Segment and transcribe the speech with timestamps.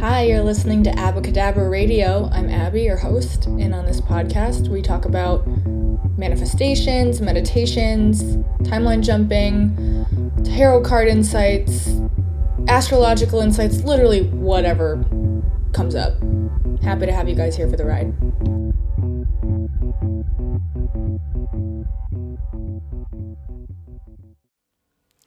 [0.00, 2.30] Hi, you're listening to Abbacahdabra Radio.
[2.32, 5.44] I'm Abby, your host, and on this podcast, we talk about
[6.16, 8.22] manifestations, meditations,
[8.62, 10.06] timeline jumping,
[10.44, 12.00] tarot card insights,
[12.68, 15.04] astrological insights, literally whatever
[15.72, 16.14] comes up.
[16.80, 18.14] Happy to have you guys here for the ride.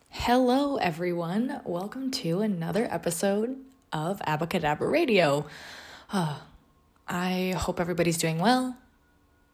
[0.08, 1.60] Hello, everyone.
[1.66, 3.58] Welcome to another episode
[3.94, 5.46] of Abbacahdabra Radio.
[6.12, 6.38] Uh,
[7.08, 8.78] I hope everybody's doing well,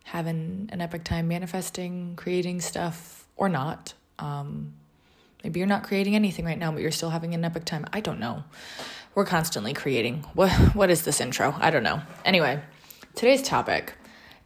[0.03, 3.93] having an epic time manifesting, creating stuff, or not.
[4.19, 4.73] Um,
[5.43, 7.85] maybe you're not creating anything right now, but you're still having an epic time.
[7.93, 8.43] I don't know.
[9.15, 10.25] We're constantly creating.
[10.33, 11.55] What What is this intro?
[11.59, 12.01] I don't know.
[12.25, 12.61] Anyway,
[13.15, 13.93] today's topic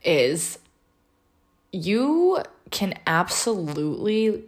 [0.04, 0.58] is
[1.72, 4.46] you can absolutely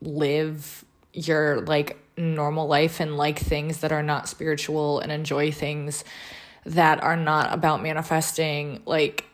[0.00, 6.04] live your like normal life and like things that are not spiritual and enjoy things
[6.64, 9.24] that are not about manifesting like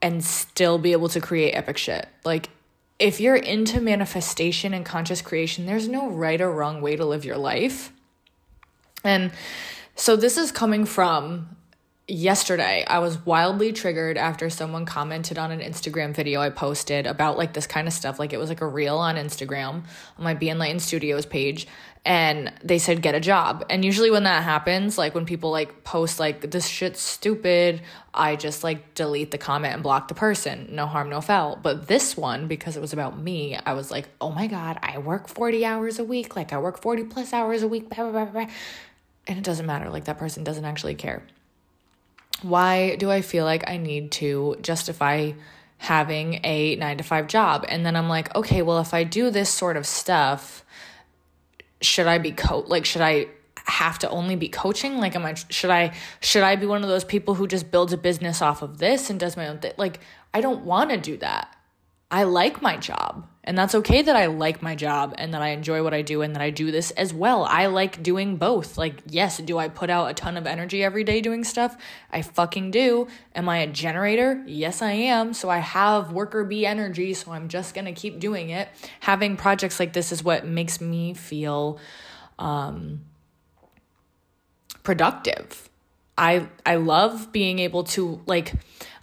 [0.00, 2.08] and still be able to create epic shit.
[2.24, 2.50] Like
[2.98, 7.24] if you're into manifestation and conscious creation, there's no right or wrong way to live
[7.24, 7.92] your life.
[9.02, 9.32] And
[9.96, 11.56] so this is coming from
[12.06, 17.38] yesterday i was wildly triggered after someone commented on an instagram video i posted about
[17.38, 18.18] like this kind of stuff.
[18.18, 19.84] Like it was like a reel on instagram
[20.18, 21.66] on my be enlightened studios page
[22.04, 23.64] and they said get a job.
[23.70, 27.80] And usually when that happens like when people like post like this shit's stupid
[28.12, 30.68] i just like delete the comment and block the person.
[30.72, 31.56] No harm no foul.
[31.56, 34.98] But this one because it was about me i was like oh my god i
[34.98, 36.36] work 40 hours a week.
[36.36, 38.46] Like i work 40 plus hours a week blah, blah, blah,
[39.26, 39.88] and it doesn't matter.
[39.88, 41.22] Like that person doesn't actually care
[42.44, 45.32] why do I feel like I need to justify
[45.78, 47.64] having a nine to five job?
[47.68, 50.64] And then I'm like, okay, well, if I do this sort of stuff,
[51.80, 53.26] should I be co like should I
[53.64, 54.98] have to only be coaching?
[54.98, 57.92] Like, am I should I should I be one of those people who just builds
[57.92, 59.72] a business off of this and does my own thing?
[59.76, 60.00] Like,
[60.32, 61.54] I don't want to do that.
[62.10, 63.26] I like my job.
[63.46, 66.22] And that's okay that I like my job and that I enjoy what I do
[66.22, 67.44] and that I do this as well.
[67.44, 68.78] I like doing both.
[68.78, 71.76] Like, yes, do I put out a ton of energy every day doing stuff?
[72.10, 73.06] I fucking do.
[73.34, 74.42] Am I a generator?
[74.46, 75.34] Yes, I am.
[75.34, 78.68] So I have worker bee energy, so I'm just going to keep doing it.
[79.00, 81.78] Having projects like this is what makes me feel
[82.38, 83.02] um,
[84.82, 85.68] productive.
[86.16, 88.54] I I love being able to like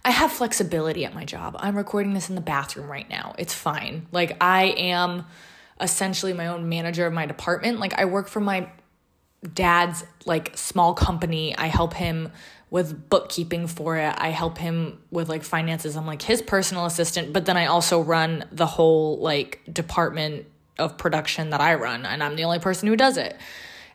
[0.04, 1.56] I have flexibility at my job.
[1.58, 3.34] I'm recording this in the bathroom right now.
[3.38, 4.06] It's fine.
[4.10, 5.26] Like, I am
[5.80, 7.78] essentially my own manager of my department.
[7.78, 8.68] Like, I work for my
[9.54, 11.56] dad's like small company.
[11.56, 12.32] I help him
[12.70, 14.14] with bookkeeping for it.
[14.16, 15.96] I help him with like finances.
[15.96, 20.46] I'm like his personal assistant, but then I also run the whole like department
[20.78, 23.36] of production that I run, and I'm the only person who does it.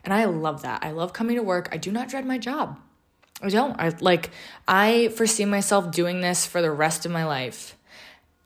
[0.05, 0.85] And I love that.
[0.85, 1.67] I love coming to work.
[1.71, 2.79] I do not dread my job.
[3.41, 3.79] I don't.
[3.79, 4.31] I like
[4.67, 7.75] I foresee myself doing this for the rest of my life.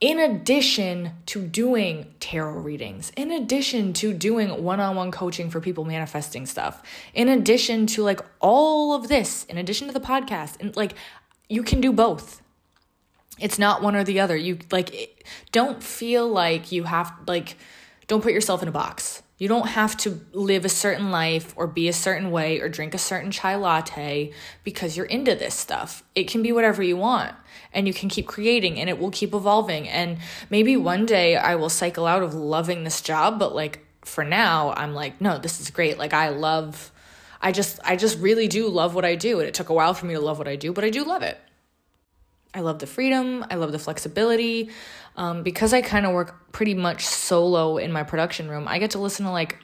[0.02, 6.48] In addition to doing tarot readings, in addition to doing one-on-one coaching for people manifesting
[6.48, 6.82] stuff,
[7.14, 10.96] in addition to like all of this, in addition to the podcast, and like
[11.48, 12.42] you can do both.
[13.40, 14.36] It's not one or the other.
[14.36, 17.58] You like it, don't feel like you have like
[18.08, 19.21] don't put yourself in a box.
[19.42, 22.94] You don't have to live a certain life or be a certain way or drink
[22.94, 26.04] a certain chai latte because you're into this stuff.
[26.14, 27.34] It can be whatever you want
[27.74, 29.90] and you can keep creating and it will keep evolving.
[29.90, 30.20] And
[30.52, 34.76] maybe one day I will cycle out of loving this job, but like for now,
[34.78, 35.98] I'm like, no, this is great.
[35.98, 36.92] Like I love
[37.42, 39.96] I just I just really do love what I do and it took a while
[39.96, 41.40] for me to love what I do, but I do love it.
[42.54, 44.70] I love the freedom, I love the flexibility.
[45.16, 48.92] Um, because I kind of work pretty much solo in my production room, I get
[48.92, 49.58] to listen to like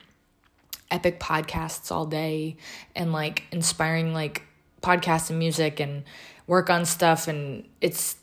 [0.90, 2.56] epic podcasts all day
[2.94, 4.42] and like inspiring like
[4.82, 6.04] podcasts and music and
[6.46, 7.28] work on stuff.
[7.28, 8.16] And it's,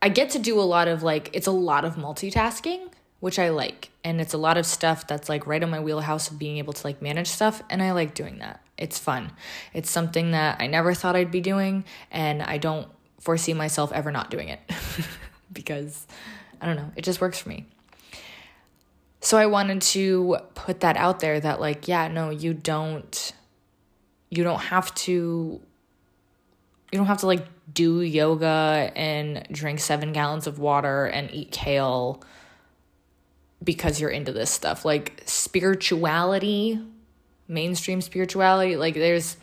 [0.00, 2.90] I get to do a lot of like, it's a lot of multitasking,
[3.20, 3.90] which I like.
[4.02, 6.72] And it's a lot of stuff that's like right on my wheelhouse of being able
[6.74, 7.62] to like manage stuff.
[7.70, 8.60] And I like doing that.
[8.76, 9.32] It's fun.
[9.72, 11.84] It's something that I never thought I'd be doing.
[12.10, 12.88] And I don't
[13.24, 14.60] foresee myself ever not doing it
[15.52, 16.06] because
[16.60, 17.66] I don't know, it just works for me.
[19.20, 23.32] So I wanted to put that out there that like yeah, no, you don't
[24.28, 25.60] you don't have to
[26.92, 31.50] you don't have to like do yoga and drink 7 gallons of water and eat
[31.50, 32.22] kale
[33.64, 34.84] because you're into this stuff.
[34.84, 36.78] Like spirituality,
[37.48, 39.38] mainstream spirituality, like there's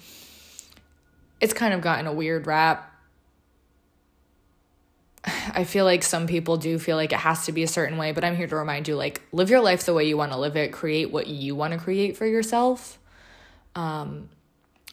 [1.40, 2.91] it's kind of gotten a weird rap
[5.24, 8.12] I feel like some people do feel like it has to be a certain way,
[8.12, 10.38] but I'm here to remind you like live your life the way you want to
[10.38, 12.98] live it, create what you want to create for yourself.
[13.76, 14.30] Um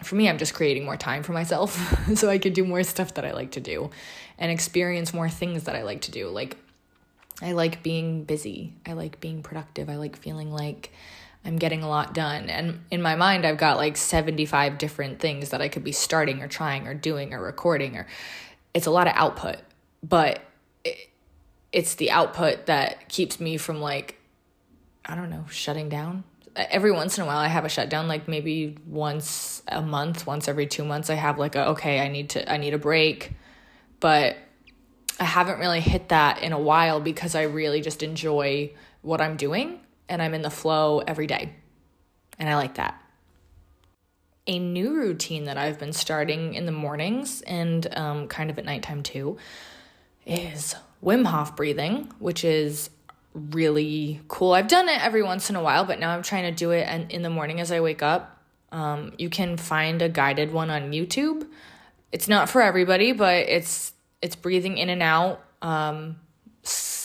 [0.03, 1.73] for me, I'm just creating more time for myself
[2.15, 3.91] so I could do more stuff that I like to do
[4.39, 6.29] and experience more things that I like to do.
[6.29, 6.57] Like,
[7.43, 10.93] I like being busy, I like being productive, I like feeling like
[11.45, 12.49] I'm getting a lot done.
[12.49, 16.43] And in my mind, I've got like 75 different things that I could be starting
[16.43, 18.07] or trying or doing or recording, or
[18.75, 19.57] it's a lot of output,
[20.03, 20.41] but
[20.85, 21.11] it,
[21.73, 24.19] it's the output that keeps me from like,
[25.05, 26.25] I don't know, shutting down
[26.59, 30.49] every once in a while I have a shutdown like maybe once a month, once
[30.49, 33.33] every 2 months I have like a okay, I need to I need a break.
[34.01, 34.37] But
[35.21, 38.73] I haven't really hit that in a while because I really just enjoy
[39.03, 41.55] what I'm doing and I'm in the flow every day.
[42.39, 43.01] And I like that.
[44.47, 48.65] A new routine that I've been starting in the mornings and um, kind of at
[48.65, 49.37] nighttime too
[50.29, 52.91] is Wim Hof breathing, which is
[53.35, 54.53] really cool.
[54.53, 56.83] I've done it every once in a while, but now I'm trying to do it
[56.83, 58.41] and in the morning as I wake up.
[58.71, 61.47] Um, you can find a guided one on YouTube.
[62.13, 66.17] It's not for everybody, but it's it's breathing in and out, um,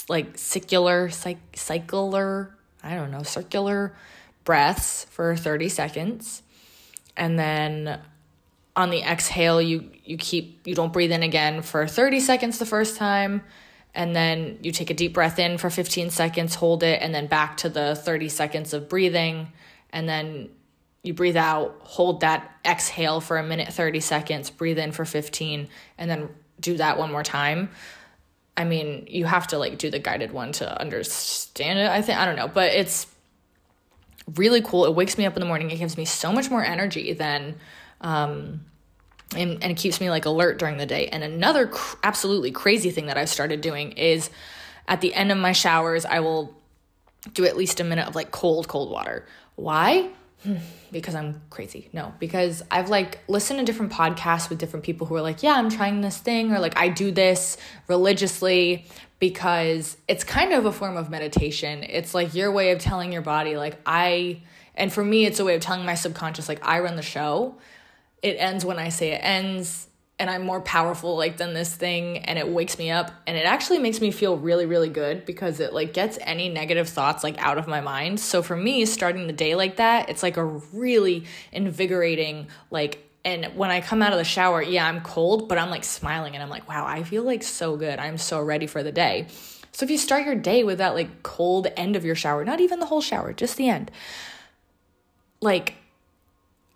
[0.10, 3.96] like circular, cyc- cycler, I don't know, circular
[4.44, 6.42] breaths for 30 seconds.
[7.16, 8.00] And then
[8.76, 12.66] on the exhale, you you keep you don't breathe in again for 30 seconds the
[12.66, 13.44] first time
[13.96, 17.28] and then you take a deep breath in for 15 seconds, hold it, and then
[17.28, 19.52] back to the 30 seconds of breathing.
[19.92, 20.50] And then
[21.04, 25.68] you breathe out, hold that exhale for a minute, 30 seconds, breathe in for 15,
[25.98, 26.30] and then
[26.60, 27.70] do that one more time.
[28.58, 32.18] I mean, you have to like do the guided one to understand it, I think.
[32.18, 33.06] I don't know, but it's
[34.36, 34.86] really cool.
[34.86, 35.70] It wakes me up in the morning.
[35.70, 37.56] It gives me so much more energy than
[38.04, 38.66] um,
[39.36, 41.08] and, and it keeps me like alert during the day.
[41.08, 44.30] And another cr- absolutely crazy thing that I've started doing is
[44.88, 46.56] at the end of my showers, I will
[47.34, 49.26] do at least a minute of like cold, cold water.
[49.56, 50.10] Why?
[50.92, 51.90] because I'm crazy.
[51.94, 55.54] No, because I've like listened to different podcasts with different people who are like, yeah,
[55.54, 57.58] I'm trying this thing, or like I do this
[57.88, 58.86] religiously
[59.20, 61.84] because it's kind of a form of meditation.
[61.84, 64.42] It's like your way of telling your body, like, I,
[64.76, 67.56] and for me, it's a way of telling my subconscious, like, I run the show
[68.24, 69.88] it ends when I say it ends
[70.18, 73.46] and I'm more powerful like than this thing and it wakes me up and it
[73.46, 77.38] actually makes me feel really really good because it like gets any negative thoughts like
[77.40, 78.20] out of my mind.
[78.20, 83.46] So for me starting the day like that, it's like a really invigorating like and
[83.56, 86.44] when I come out of the shower, yeah, I'm cold, but I'm like smiling and
[86.44, 87.98] I'm like, wow, I feel like so good.
[88.00, 89.28] I'm so ready for the day.
[89.72, 92.60] So if you start your day with that like cold end of your shower, not
[92.60, 93.92] even the whole shower, just the end.
[95.42, 95.76] Like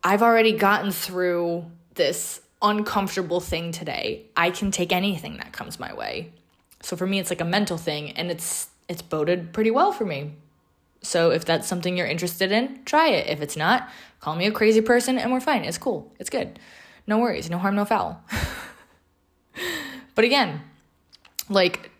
[0.07, 1.65] I've already gotten through
[1.95, 4.27] this uncomfortable thing today.
[4.37, 6.31] I can take anything that comes my way.
[6.81, 10.05] So for me it's like a mental thing and it's it's boded pretty well for
[10.05, 10.31] me.
[11.01, 13.27] So if that's something you're interested in, try it.
[13.27, 13.89] If it's not,
[14.21, 15.65] call me a crazy person and we're fine.
[15.65, 16.13] It's cool.
[16.19, 16.57] It's good.
[17.05, 17.49] No worries.
[17.49, 18.23] No harm, no foul.
[20.15, 20.61] but again,
[21.49, 21.91] like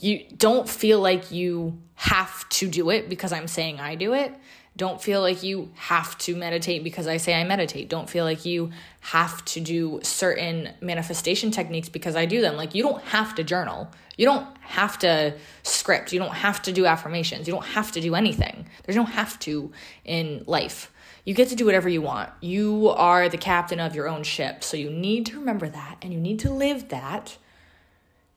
[0.00, 4.34] you don't feel like you have to do it because I'm saying I do it.
[4.74, 7.90] Don't feel like you have to meditate because I say I meditate.
[7.90, 8.70] Don't feel like you
[9.00, 12.56] have to do certain manifestation techniques because I do them.
[12.56, 13.90] Like, you don't have to journal.
[14.16, 16.12] You don't have to script.
[16.12, 17.46] You don't have to do affirmations.
[17.46, 18.66] You don't have to do anything.
[18.84, 19.72] There's no have to
[20.06, 20.90] in life.
[21.24, 22.30] You get to do whatever you want.
[22.40, 24.64] You are the captain of your own ship.
[24.64, 27.36] So you need to remember that and you need to live that.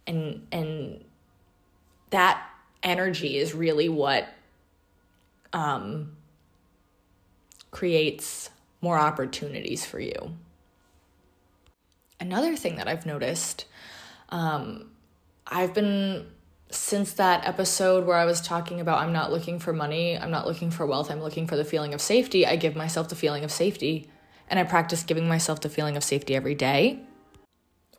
[0.06, 1.04] And and
[2.12, 2.48] that
[2.84, 4.27] energy is really what
[5.51, 6.15] um
[7.75, 10.34] creates more opportunities for you.
[12.22, 13.65] Another thing that I've noticed,
[14.29, 14.91] um,
[15.46, 16.25] I've been
[16.70, 20.48] since that episode where I was talking about I'm not looking for money, I'm not
[20.48, 22.48] looking for wealth, I'm looking for the feeling of safety.
[22.48, 24.10] I give myself the feeling of safety
[24.48, 27.01] and I practice giving myself the feeling of safety every day.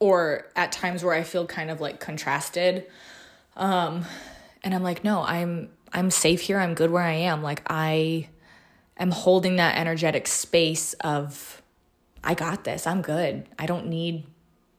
[0.01, 2.87] Or at times where I feel kind of like contrasted.
[3.57, 4.07] Um,
[4.65, 6.59] and I'm like, no, I'm I'm safe here.
[6.59, 7.43] I'm good where I am.
[7.43, 8.29] Like I
[8.99, 11.63] am holding that energetic space of
[12.25, 12.87] I got this.
[12.87, 13.49] I'm good.
[13.59, 14.27] I don't need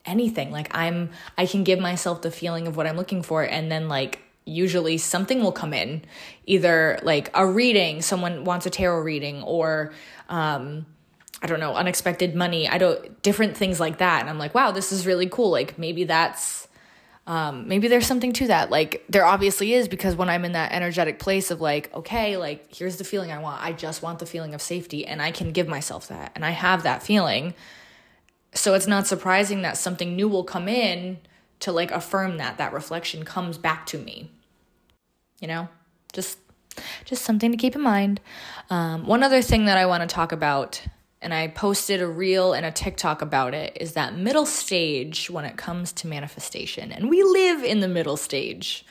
[0.04, 0.50] anything.
[0.50, 3.88] Like I'm I can give myself the feeling of what I'm looking for and then
[3.88, 6.02] like usually something will come in
[6.46, 9.92] either like a reading someone wants a tarot reading or
[10.30, 10.86] um
[11.42, 14.70] i don't know unexpected money i don't different things like that and i'm like wow
[14.70, 16.67] this is really cool like maybe that's
[17.28, 18.70] um, maybe there's something to that.
[18.70, 22.74] Like there obviously is because when I'm in that energetic place of like, okay, like
[22.74, 23.62] here's the feeling I want.
[23.62, 26.50] I just want the feeling of safety and I can give myself that and I
[26.50, 27.52] have that feeling.
[28.54, 31.18] So it's not surprising that something new will come in
[31.60, 34.30] to like affirm that that reflection comes back to me.
[35.38, 35.68] You know?
[36.14, 36.38] Just
[37.04, 38.22] just something to keep in mind.
[38.70, 40.80] Um, one other thing that I want to talk about
[41.20, 45.44] and I posted a reel and a TikTok about it, is that middle stage when
[45.44, 46.92] it comes to manifestation.
[46.92, 48.84] And we live in the middle stage.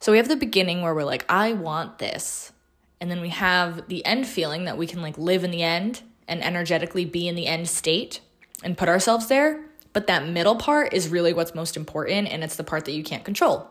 [0.00, 2.52] So we have the beginning where we're like, I want this.
[3.00, 6.02] And then we have the end feeling that we can like live in the end
[6.26, 8.20] and energetically be in the end state
[8.64, 9.62] and put ourselves there.
[9.92, 12.28] But that middle part is really what's most important.
[12.28, 13.68] And it's the part that you can't control.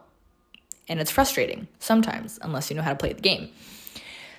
[0.87, 3.49] And it's frustrating sometimes, unless you know how to play the game.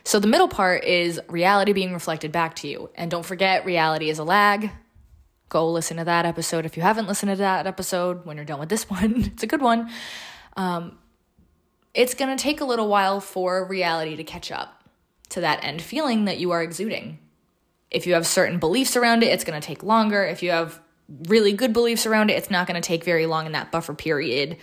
[0.07, 2.91] So the middle part is reality being reflected back to you.
[2.95, 4.71] And don't forget, reality is a lag.
[5.49, 8.61] Go listen to that episode if you haven't listened to that episode when you're done
[8.61, 9.25] with this one.
[9.25, 9.91] it's a good one.
[10.57, 10.97] Um,
[11.93, 14.85] it's going to take a little while for reality to catch up
[15.31, 17.19] to that end feeling that you are exuding.
[17.91, 20.23] If you have certain beliefs around it, it's going to take longer.
[20.23, 20.81] If you have
[21.27, 23.93] really good beliefs around it, it's not going to take very long, and that buffer
[23.93, 24.57] period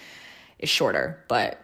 [0.57, 1.21] is shorter.
[1.27, 1.61] But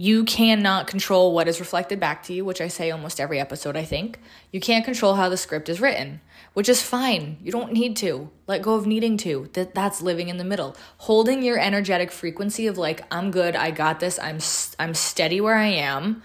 [0.00, 3.76] you cannot control what is reflected back to you, which I say almost every episode,
[3.76, 4.20] I think.
[4.52, 6.20] You can't control how the script is written,
[6.54, 7.36] which is fine.
[7.42, 8.30] You don't need to.
[8.46, 9.50] Let go of needing to.
[9.54, 10.76] That that's living in the middle.
[10.98, 14.20] Holding your energetic frequency of like I'm good, I got this.
[14.20, 14.38] I'm
[14.78, 16.22] I'm steady where I am.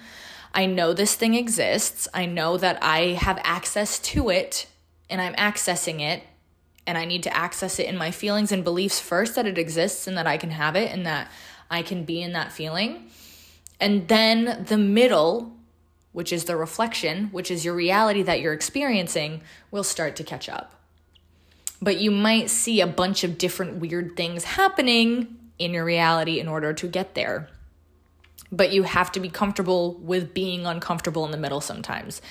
[0.54, 2.08] I know this thing exists.
[2.14, 4.68] I know that I have access to it
[5.10, 6.22] and I'm accessing it
[6.86, 10.06] and I need to access it in my feelings and beliefs first that it exists
[10.06, 11.32] and that I can have it and that
[11.72, 13.10] I can be in that feeling
[13.84, 15.52] and then the middle,
[16.14, 20.48] which is the reflection, which is your reality that you're experiencing, will start to catch
[20.48, 20.80] up.
[21.82, 26.48] But you might see a bunch of different weird things happening in your reality in
[26.48, 27.50] order to get there.
[28.54, 32.22] But you have to be comfortable with being uncomfortable in the middle sometimes.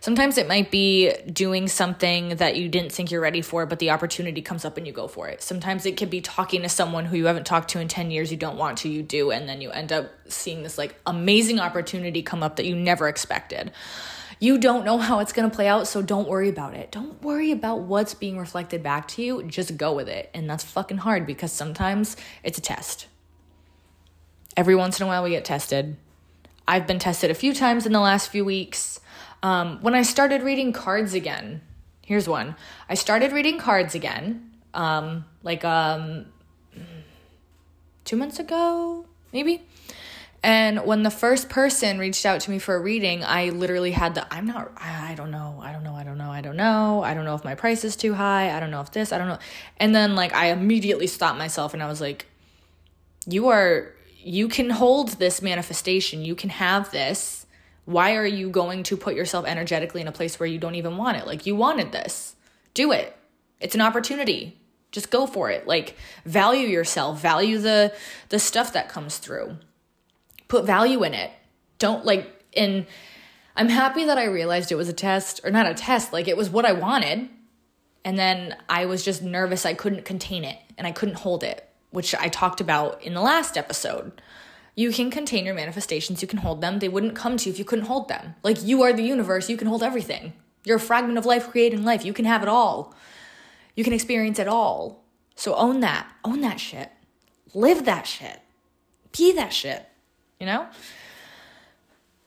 [0.00, 3.90] Sometimes it might be doing something that you didn't think you're ready for, but the
[3.90, 5.42] opportunity comes up and you go for it.
[5.42, 8.30] Sometimes it could be talking to someone who you haven't talked to in 10 years,
[8.30, 11.60] you don't want to, you do, and then you end up seeing this like amazing
[11.60, 13.72] opportunity come up that you never expected.
[14.38, 16.90] You don't know how it's going to play out, so don't worry about it.
[16.90, 19.42] Don't worry about what's being reflected back to you.
[19.42, 20.30] Just go with it.
[20.32, 23.06] And that's fucking hard because sometimes it's a test.
[24.56, 25.98] Every once in a while, we get tested.
[26.66, 29.00] I've been tested a few times in the last few weeks.
[29.42, 31.62] Um, when I started reading cards again,
[32.04, 32.56] here's one.
[32.88, 36.26] I started reading cards again, um, like um,
[38.04, 39.62] two months ago, maybe.
[40.42, 44.14] And when the first person reached out to me for a reading, I literally had
[44.14, 47.02] the I'm not, I don't know, I don't know, I don't know, I don't know,
[47.02, 49.18] I don't know if my price is too high, I don't know if this, I
[49.18, 49.38] don't know.
[49.76, 52.26] And then, like, I immediately stopped myself and I was like,
[53.26, 57.39] you are, you can hold this manifestation, you can have this
[57.90, 60.96] why are you going to put yourself energetically in a place where you don't even
[60.96, 61.26] want it?
[61.26, 62.36] Like, you wanted this.
[62.74, 63.16] Do it.
[63.60, 64.58] It's an opportunity.
[64.92, 65.66] Just go for it.
[65.66, 67.92] Like, value yourself, value the
[68.28, 69.56] the stuff that comes through.
[70.48, 71.30] Put value in it.
[71.78, 72.86] Don't like in
[73.56, 76.36] I'm happy that I realized it was a test or not a test, like it
[76.36, 77.28] was what I wanted.
[78.04, 81.68] And then I was just nervous I couldn't contain it and I couldn't hold it,
[81.90, 84.22] which I talked about in the last episode.
[84.74, 86.78] You can contain your manifestations, you can hold them.
[86.78, 88.34] They wouldn't come to you if you couldn't hold them.
[88.42, 90.32] Like you are the universe, you can hold everything.
[90.64, 92.04] You're a fragment of life creating life.
[92.04, 92.94] You can have it all.
[93.74, 95.04] You can experience it all.
[95.34, 96.10] So own that.
[96.24, 96.90] Own that shit.
[97.54, 98.40] Live that shit.
[99.16, 99.88] Be that shit.
[100.38, 100.66] You know?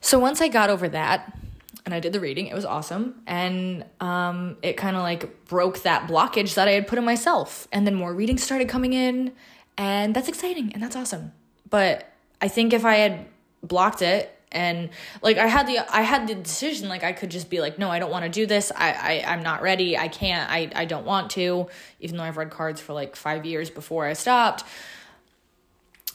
[0.02, 1.38] So once I got over that
[1.86, 3.22] and I did the reading, it was awesome.
[3.28, 7.68] And um, it kind of like broke that blockage that I had put in myself.
[7.72, 9.34] And then more readings started coming in.
[9.78, 11.34] And that's exciting and that's awesome.
[11.70, 12.13] But
[12.44, 13.26] I think if I had
[13.64, 14.90] blocked it and
[15.22, 17.90] like I had the I had the decision like I could just be like no
[17.90, 18.70] I don't want to do this.
[18.76, 19.98] I, I I'm not ready.
[19.98, 21.68] I can't I I don't want to
[22.02, 24.66] even though I've read cards for like 5 years before I stopped.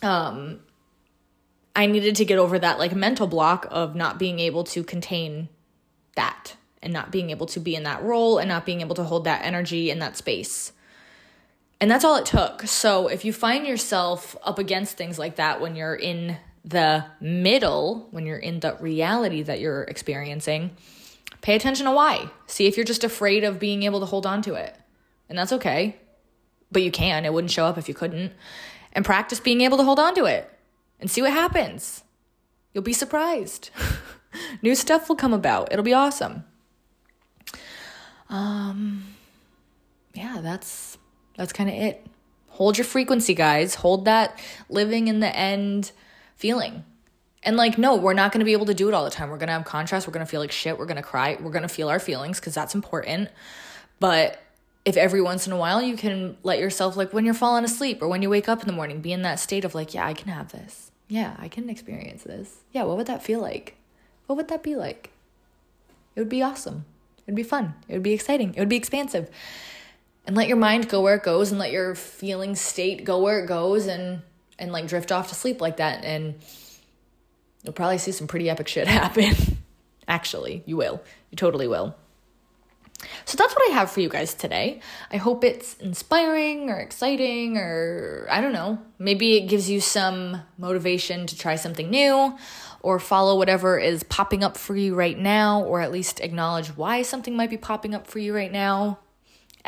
[0.02, 0.60] Um
[1.74, 5.48] I needed to get over that like mental block of not being able to contain
[6.14, 9.04] that and not being able to be in that role and not being able to
[9.04, 10.72] hold that energy in that space
[11.80, 12.62] and that's all it took.
[12.62, 18.08] So if you find yourself up against things like that when you're in the middle,
[18.10, 20.70] when you're in the reality that you're experiencing,
[21.40, 22.30] pay attention to why.
[22.46, 24.76] See if you're just afraid of being able to hold on to it.
[25.28, 25.96] And that's okay.
[26.72, 27.24] But you can.
[27.24, 28.32] It wouldn't show up if you couldn't.
[28.92, 30.50] And practice being able to hold on to it
[30.98, 32.02] and see what happens.
[32.74, 33.70] You'll be surprised.
[34.62, 35.72] New stuff will come about.
[35.72, 36.44] It'll be awesome.
[38.28, 39.04] Um
[40.14, 40.98] yeah, that's
[41.38, 42.04] that's kind of it.
[42.48, 43.76] Hold your frequency, guys.
[43.76, 45.92] Hold that living in the end
[46.36, 46.84] feeling.
[47.44, 49.30] And like, no, we're not going to be able to do it all the time.
[49.30, 50.06] We're going to have contrast.
[50.06, 50.76] We're going to feel like shit.
[50.76, 51.38] We're going to cry.
[51.40, 53.30] We're going to feel our feelings because that's important.
[54.00, 54.42] But
[54.84, 58.02] if every once in a while you can let yourself, like when you're falling asleep
[58.02, 60.06] or when you wake up in the morning, be in that state of like, yeah,
[60.06, 60.90] I can have this.
[61.06, 62.58] Yeah, I can experience this.
[62.72, 63.76] Yeah, what would that feel like?
[64.26, 65.12] What would that be like?
[66.16, 66.84] It would be awesome.
[67.26, 67.74] It'd be fun.
[67.86, 68.54] It would be exciting.
[68.54, 69.30] It would be expansive.
[70.28, 73.40] And let your mind go where it goes and let your feeling state go where
[73.42, 74.20] it goes and
[74.58, 76.34] and like drift off to sleep like that and
[77.62, 79.34] you'll probably see some pretty epic shit happen.
[80.06, 81.02] Actually, you will.
[81.30, 81.96] You totally will.
[83.24, 84.80] So that's what I have for you guys today.
[85.10, 88.82] I hope it's inspiring or exciting or I don't know.
[88.98, 92.36] Maybe it gives you some motivation to try something new
[92.82, 97.00] or follow whatever is popping up for you right now or at least acknowledge why
[97.00, 98.98] something might be popping up for you right now.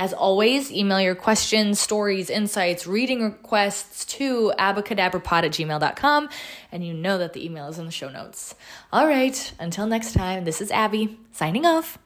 [0.01, 6.31] As always, email your questions, stories, insights, reading requests to abacadabrapod at gmail.com,
[6.73, 8.55] and you know that the email is in the show notes.
[8.95, 11.99] All right, until next time, this is Abby, signing off.